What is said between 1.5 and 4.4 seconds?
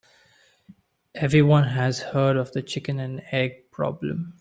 has heard of the chicken and egg problem.